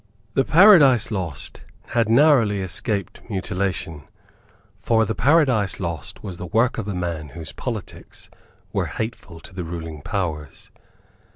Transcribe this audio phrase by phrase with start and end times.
[0.33, 4.05] The Paradise Lost had narrowly escaped mutilation;
[4.79, 8.27] for the Paradise Lost was the work of a man whose politics
[8.73, 10.71] were hateful to the ruling powers.